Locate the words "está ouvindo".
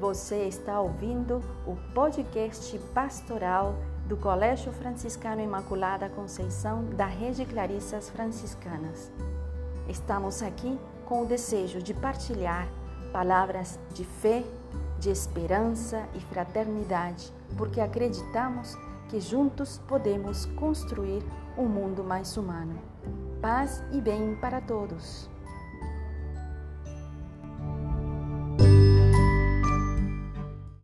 0.44-1.42